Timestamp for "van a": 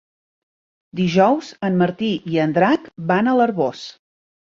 3.13-3.35